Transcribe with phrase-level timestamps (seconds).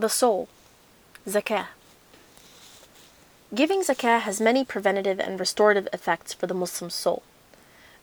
[0.00, 0.46] The soul.
[1.26, 1.66] Zakah.
[3.52, 7.24] Giving zakah has many preventative and restorative effects for the Muslim soul.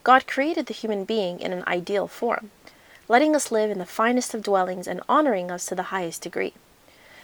[0.04, 2.52] God created the human being in an ideal form,
[3.08, 6.54] letting us live in the finest of dwellings and honoring us to the highest degree.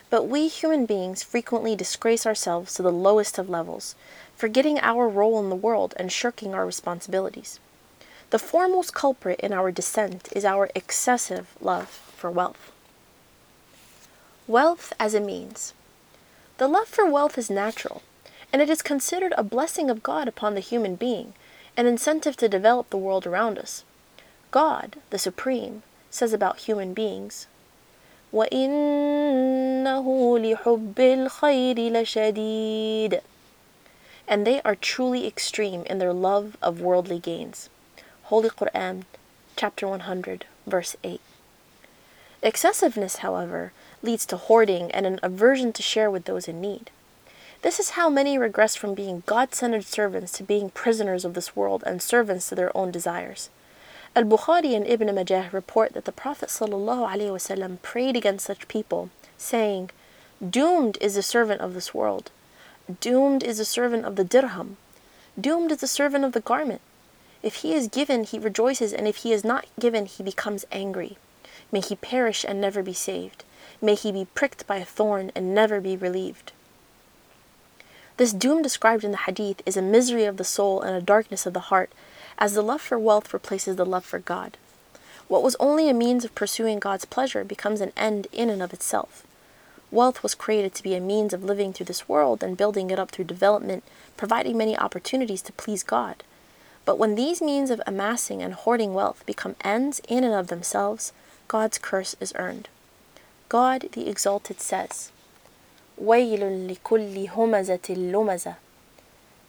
[0.09, 3.95] But we human beings frequently disgrace ourselves to the lowest of levels,
[4.37, 7.59] forgetting our role in the world and shirking our responsibilities.
[8.29, 12.70] The foremost culprit in our descent is our excessive love for wealth.
[14.50, 15.74] Wealth as a means.
[16.58, 18.02] The love for wealth is natural,
[18.52, 21.34] and it is considered a blessing of God upon the human being,
[21.76, 23.84] an incentive to develop the world around us.
[24.50, 27.46] God, the Supreme, says about human beings,
[28.32, 33.20] وَإِنَّهُ لِحُبِّ الْخَيْرِ لَشَدِيدٌ
[34.26, 37.68] And they are truly extreme in their love of worldly gains.
[38.24, 39.04] Holy Quran,
[39.56, 41.20] chapter 100, verse 8.
[42.42, 46.89] Excessiveness, however, leads to hoarding and an aversion to share with those in need.
[47.61, 51.55] This is how many regress from being God centered servants to being prisoners of this
[51.55, 53.49] world and servants to their own desires.
[54.15, 59.91] Al Bukhari and Ibn Majah report that the Prophet ﷺ prayed against such people, saying,
[60.47, 62.31] Doomed is the servant of this world.
[62.99, 64.77] Doomed is the servant of the dirham.
[65.39, 66.81] Doomed is the servant of the garment.
[67.43, 71.17] If he is given, he rejoices, and if he is not given, he becomes angry.
[71.71, 73.43] May he perish and never be saved.
[73.81, 76.51] May he be pricked by a thorn and never be relieved.
[78.17, 81.45] This doom described in the hadith is a misery of the soul and a darkness
[81.45, 81.91] of the heart,
[82.37, 84.57] as the love for wealth replaces the love for God.
[85.27, 88.73] What was only a means of pursuing God's pleasure becomes an end in and of
[88.73, 89.25] itself.
[89.89, 92.99] Wealth was created to be a means of living through this world and building it
[92.99, 93.83] up through development,
[94.17, 96.23] providing many opportunities to please God.
[96.85, 101.13] But when these means of amassing and hoarding wealth become ends in and of themselves,
[101.50, 102.68] God's curse is earned.
[103.48, 105.10] God the Exalted says,
[105.98, 108.54] ويل لكل همزة لمزة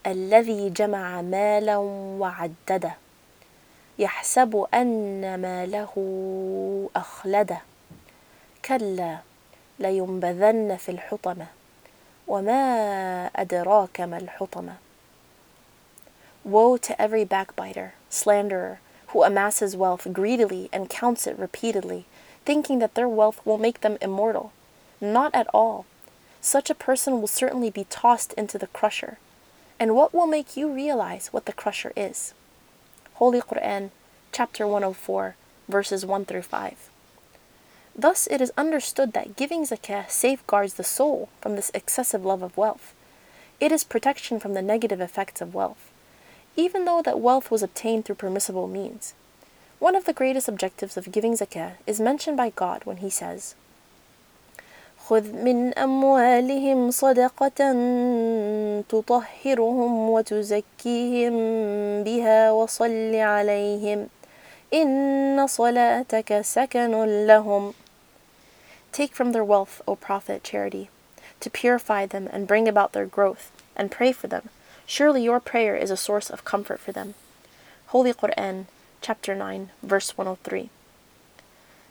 [0.06, 1.78] الذي جمع مالا
[2.20, 2.96] وعدده
[4.00, 5.94] يحسب أن ماله
[6.96, 7.62] أخلده
[8.66, 9.18] كلا
[9.80, 11.46] لينبذن في الحطمة
[12.28, 12.62] وما
[13.36, 14.74] أدراك ما الحطمة
[16.46, 18.80] Woe to every backbiter, slanderer,
[19.13, 22.05] who amasses wealth greedily and counts it repeatedly,
[22.45, 24.53] thinking that their wealth will make them immortal.
[25.01, 25.87] Not at all
[26.43, 29.19] such a person will certainly be tossed into the crusher.
[29.79, 32.35] And what will make you realize what the crusher is?
[33.15, 33.91] Holy Quran,
[34.33, 35.37] chapter 104,
[35.69, 36.91] verses 1 through 5.
[37.95, 42.57] Thus, it is understood that giving zakah safeguards the soul from this excessive love of
[42.57, 42.93] wealth.
[43.61, 45.92] It is protection from the negative effects of wealth,
[46.56, 49.14] even though that wealth was obtained through permissible means.
[49.80, 53.56] One of the greatest objectives of giving zakah is mentioned by God when He says,
[55.08, 57.72] خذ من أموالهم صدقة
[58.90, 61.34] تطهرهم وتزكيهم
[62.04, 64.08] بها وصل عليهم
[64.74, 67.74] إن صلاتك سكن لهم
[68.92, 70.90] Take from their wealth, O Prophet, charity,
[71.40, 74.50] to purify them and bring about their growth, and pray for them.
[74.87, 77.15] Surely your prayer is a source of comfort for them.
[77.89, 78.67] Holy Quran,
[79.01, 80.71] chapter 9, verse 103.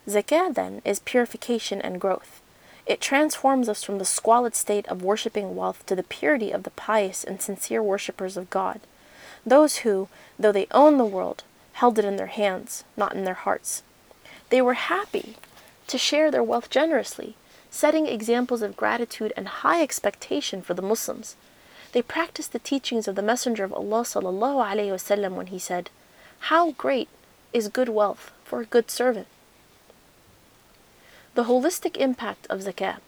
[0.07, 2.41] Zakah, then, is purification and growth.
[2.85, 6.72] It transforms us from the squalid state of worshipping wealth to the purity of the
[6.72, 8.81] pious and sincere worshippers of God,
[9.46, 10.08] those who,
[10.40, 13.84] though they owned the world, held it in their hands, not in their hearts.
[14.50, 15.38] They were happy
[15.88, 17.35] to share their wealth generously,
[17.69, 21.35] setting examples of gratitude and high expectation for the Muslims.
[21.93, 25.91] They practiced the teachings of the Messenger of Allah وسلم, when he said,
[26.51, 27.09] How great
[27.53, 29.27] is good wealth for a good servant!
[31.34, 32.99] The holistic impact of zakah.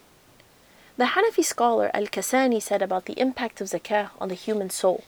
[0.96, 5.04] The Hanafi scholar Al Kasani said about the impact of zakah on the human soul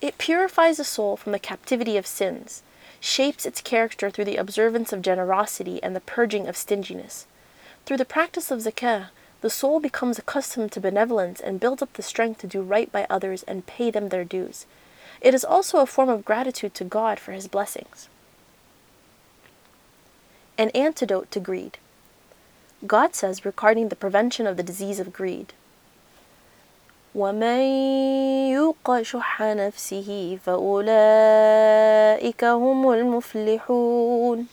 [0.00, 2.62] it purifies the soul from the captivity of sins,
[3.00, 7.26] shapes its character through the observance of generosity and the purging of stinginess.
[7.84, 9.08] Through the practice of zakah,
[9.44, 13.06] the soul becomes accustomed to benevolence and builds up the strength to do right by
[13.08, 14.66] others and pay them their dues.
[15.20, 18.08] It is also a form of gratitude to God for his blessings.
[20.58, 21.78] An antidote to greed.
[22.86, 25.52] God says regarding the prevention of the disease of greed.
[27.14, 27.60] ومن
[28.50, 34.46] يوق شح نفسه فأولئك هم المفلحون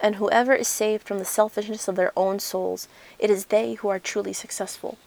[0.00, 2.88] and whoever is saved from the selfishness of their own souls,
[3.18, 4.98] it is they who are truly successful.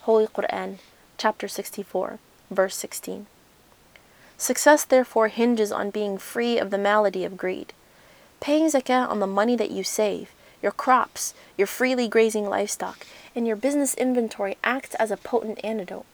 [0.00, 0.78] Holy Quran,
[1.18, 2.18] chapter 64,
[2.50, 3.26] verse 16.
[4.38, 7.74] Success therefore hinges on being free of the malady of greed.
[8.40, 10.30] Paying zakah on the money that you save
[10.62, 16.06] your crops, your freely grazing livestock, and your business inventory acts as a potent antidote.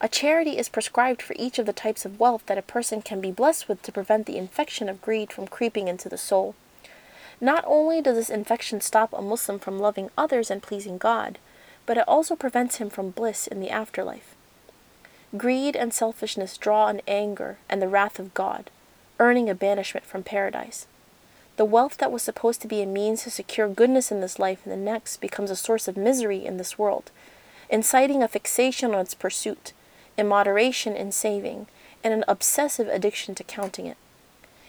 [0.00, 3.20] A charity is prescribed for each of the types of wealth that a person can
[3.20, 6.54] be blessed with to prevent the infection of greed from creeping into the soul.
[7.40, 11.38] Not only does this infection stop a Muslim from loving others and pleasing God,
[11.86, 14.34] but it also prevents him from bliss in the afterlife.
[15.36, 18.70] Greed and selfishness draw an anger and the wrath of God,
[19.18, 20.86] earning a banishment from paradise.
[21.56, 24.60] The wealth that was supposed to be a means to secure goodness in this life
[24.64, 27.10] and the next becomes a source of misery in this world,
[27.68, 29.72] inciting a fixation on its pursuit,
[30.16, 31.66] immoderation in saving,
[32.02, 33.96] and an obsessive addiction to counting it.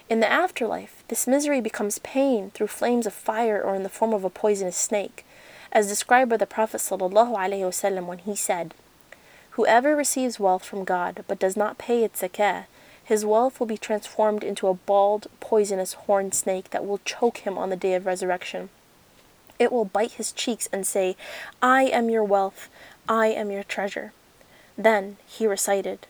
[0.10, 4.12] In the afterlife, this misery becomes pain through flames of fire or in the form
[4.12, 5.24] of a poisonous snake,
[5.72, 8.74] as described by the Prophet ﷺ when he said,
[9.52, 12.66] Whoever receives wealth from God but does not pay its zakah,
[13.04, 17.58] his wealth will be transformed into a bald, poisonous horned snake that will choke him
[17.58, 18.70] on the day of resurrection.
[19.60, 21.18] It will bite his cheeks and say,
[21.62, 22.68] I am your wealth,
[23.08, 24.14] I am your treasure.
[24.76, 26.08] Then he recited,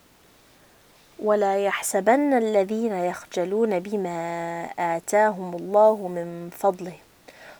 [1.23, 6.95] ولا يحسبن الذين يخجلون بما آتاهم الله من فضله.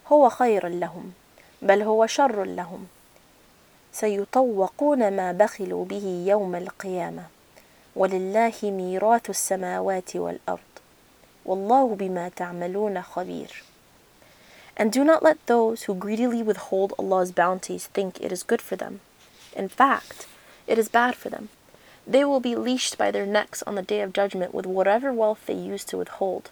[0.07, 1.11] هو خير لهم
[1.61, 2.87] بل هو شر لهم.
[3.93, 7.23] سيطوقون ما بخلوا به يوم القيامة.
[7.95, 10.59] ولله ميراث السماوات والأرض.
[11.45, 13.63] والله بما تعملون خبير.
[14.77, 18.77] And do not let those who greedily withhold Allah's bounties think it is good for
[18.77, 19.01] them.
[19.55, 20.27] In fact,
[20.67, 21.49] it is bad for them.
[22.08, 25.46] They will be leashed by their necks on the day of judgment with whatever wealth
[25.46, 26.50] they used to withhold.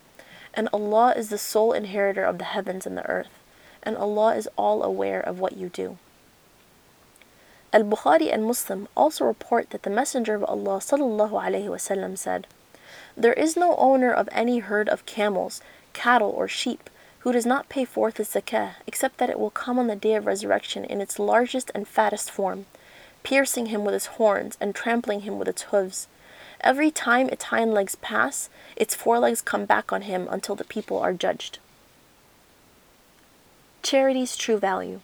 [0.55, 3.31] And Allah is the sole inheritor of the heavens and the earth,
[3.83, 5.99] and Allah is all aware of what you do.
[7.73, 12.47] Al Bukhari and Muslim also report that the Messenger of Allah وسلم, said,
[13.17, 15.63] There is no owner of any herd of camels,
[15.95, 16.91] cattle, or sheep
[17.21, 20.15] who does not pay forth its zakah, except that it will come on the day
[20.15, 22.67] of resurrection in its largest and fattest form,
[23.24, 26.08] piercing him with its horns and trampling him with its hooves.
[26.62, 31.00] Every time its hind legs pass, its forelegs come back on him until the people
[31.00, 31.60] are judged.
[33.84, 35.02] Charity's true value.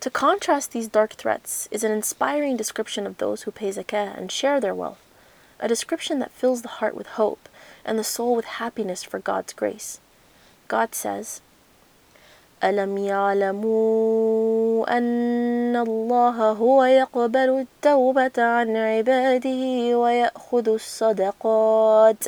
[0.00, 4.32] To contrast these dark threats is an inspiring description of those who pay zakah and
[4.32, 5.00] share their wealth,
[5.60, 7.48] a description that fills the heart with hope
[7.84, 10.00] and the soul with happiness for God's grace.
[10.68, 11.40] God says,
[12.63, 22.23] ألم يعلموا أن الله هو يقبل التوبة عن عباده ويأخذ الصدقات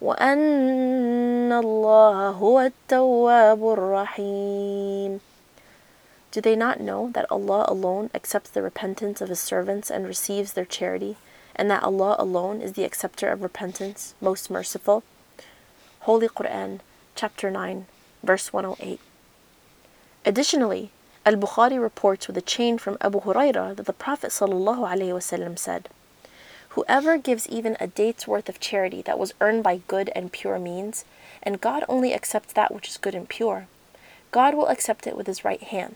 [0.00, 5.20] وأن الله هو التواب الرحيم
[6.32, 10.54] Do they not know that Allah alone accepts the repentance of His servants and receives
[10.54, 11.16] their charity,
[11.54, 15.04] and that Allah alone is the acceptor of repentance, most merciful?
[16.00, 16.80] Holy Quran,
[17.14, 17.86] chapter 9,
[18.24, 18.98] verse 108.
[20.25, 20.91] Additionally,
[21.25, 25.89] Al Bukhari reports with a chain from Abu Hurairah that the Prophet ﷺ said,
[26.69, 30.59] Whoever gives even a date's worth of charity that was earned by good and pure
[30.59, 31.05] means,
[31.41, 33.67] and God only accepts that which is good and pure,
[34.31, 35.95] God will accept it with His right hand.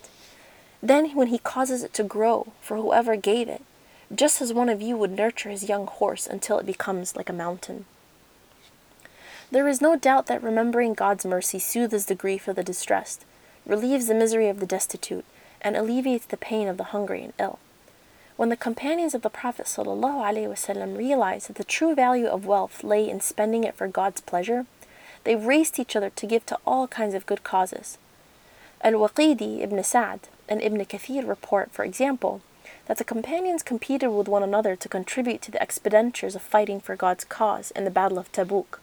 [0.82, 3.62] Then, when He causes it to grow for whoever gave it,
[4.14, 7.34] just as one of you would nurture his young horse until it becomes like a
[7.34, 7.86] mountain.
[9.52, 13.26] There is no doubt that remembering God's mercy soothes the grief of the distressed
[13.66, 15.26] relieves the misery of the destitute,
[15.62, 17.60] and alleviates the pain of the hungry and ill.
[18.36, 23.10] When the companions of the Prophet ﷺ realized that the true value of wealth lay
[23.10, 24.66] in spending it for God's pleasure,
[25.24, 27.98] they raced each other to give to all kinds of good causes.
[28.82, 32.42] Al-Waqidi ibn Sa'd and Ibn Kathir report, for example,
[32.88, 36.96] that the companions competed with one another to contribute to the expenditures of fighting for
[36.96, 38.80] God's cause in the Battle of Tabuk.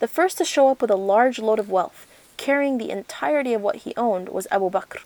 [0.00, 2.06] The first to show up with a large load of wealth
[2.42, 5.02] carrying the entirety of what he owned was Abu Bakr.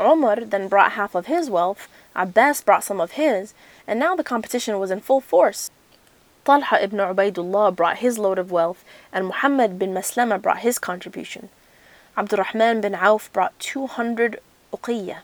[0.00, 3.52] Umar then brought half of his wealth, Abbas brought some of his,
[3.86, 5.70] and now the competition was in full force.
[6.46, 8.82] Talha ibn Ubaidullah brought his load of wealth,
[9.12, 11.50] and Muhammad bin Maslama brought his contribution.
[12.16, 14.40] Abdurrahman bin Auf brought 200
[14.72, 15.18] uqiyya.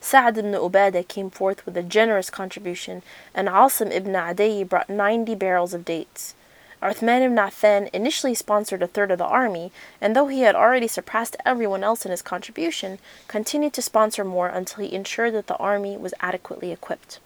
[0.00, 3.02] Sa'd ibn Ubadah came forth with a generous contribution,
[3.32, 6.34] and Asim ibn Adi brought 90 barrels of dates.
[6.83, 10.87] Uthman ibn Affan initially sponsored a third of the army, and though he had already
[10.87, 15.57] surpassed everyone else in his contribution, continued to sponsor more until he ensured that the
[15.57, 17.19] army was adequately equipped.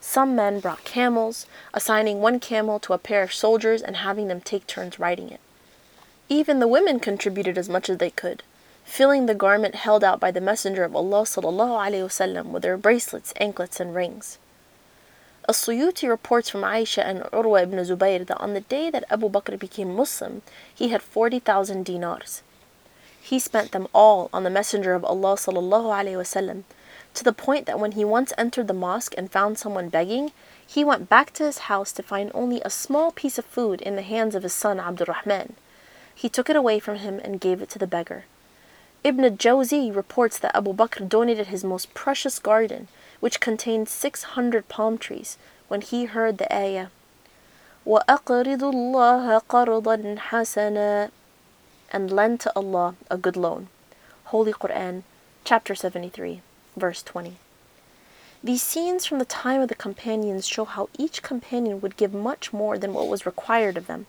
[0.00, 4.40] Some men brought camels, assigning one camel to a pair of soldiers and having them
[4.40, 5.40] take turns riding it.
[6.28, 8.42] Even the women contributed as much as they could,
[8.84, 13.80] filling the garment held out by the Messenger of Allah وسلم, with their bracelets, anklets,
[13.80, 14.38] and rings.
[15.49, 19.59] As-Suyuti reports from Aisha and Urwa ibn Zubayr that on the day that Abu Bakr
[19.59, 20.41] became Muslim,
[20.73, 22.43] he had 40,000 dinars.
[23.21, 26.63] He spent them all on the Messenger of Allah sallallahu alaihi wasallam,
[27.13, 30.31] to the point that when he once entered the mosque and found someone begging,
[30.65, 33.97] he went back to his house to find only a small piece of food in
[33.97, 35.55] the hands of his son Abdurrahman.
[36.15, 38.23] He took it away from him and gave it to the beggar.
[39.03, 42.87] Ibn Jawzi reports that Abu Bakr donated his most precious garden,
[43.22, 46.88] which contained 600 palm trees, when he heard the ayah,
[47.86, 51.10] وَأَقْرِضُ اللَّهَ قَرْضًا حَسَنًا
[51.90, 53.68] and lend to Allah a good loan.
[54.24, 55.04] Holy Quran,
[55.44, 56.42] chapter 73,
[56.76, 57.36] verse 20.
[58.44, 62.52] These scenes from the time of the companions show how each companion would give much
[62.52, 64.06] more than what was required of them.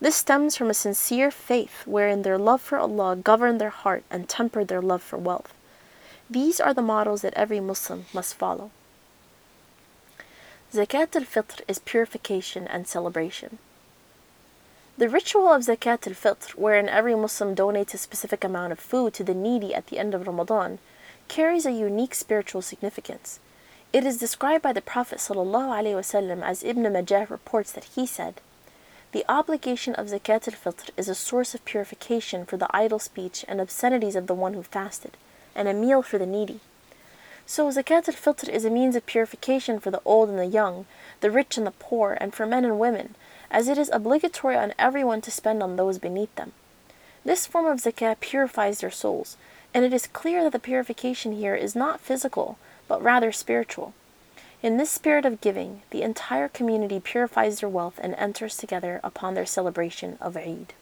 [0.00, 4.28] This stems from a sincere faith wherein their love for Allah governed their heart and
[4.28, 5.52] tempered their love for wealth.
[6.33, 8.71] These are the models that every Muslim must follow.
[10.73, 13.59] Zakat al-Fitr is purification and celebration.
[14.97, 19.23] The ritual of Zakat al-Fitr, wherein every Muslim donates a specific amount of food to
[19.23, 20.79] the needy at the end of Ramadan,
[21.27, 23.39] carries a unique spiritual significance.
[23.91, 28.41] It is described by the Prophet ﷺ as Ibn Majah reports that he said,
[29.11, 33.61] the obligation of zakat al-fitr is a source of purification for the idle speech and
[33.61, 35.15] obscenities of the one who fasted,
[35.55, 36.59] and a meal for the needy.
[37.45, 40.85] So zakat al-fitr is a means of purification for the old and the young,
[41.19, 43.15] the rich and the poor, and for men and women,
[43.51, 46.53] as it is obligatory on everyone to spend on those beneath them.
[47.25, 49.37] This form of zakat purifies their souls,
[49.73, 52.57] and it is clear that the purification here is not physical,
[52.87, 53.93] but rather spiritual.
[54.61, 59.33] In this spirit of giving, the entire community purifies their wealth and enters together upon
[59.33, 60.73] their celebration of Eid.